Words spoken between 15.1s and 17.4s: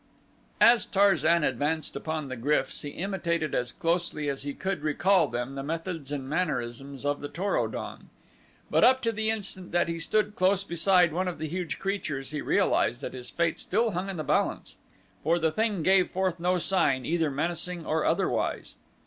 for the thing gave forth no sign, either